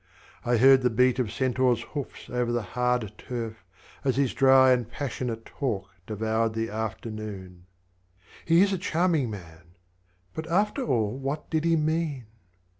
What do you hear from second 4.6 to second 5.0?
and